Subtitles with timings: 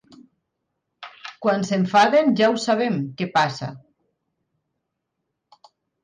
[1.45, 3.69] Quan s'enfaden ja ho sabem què passa.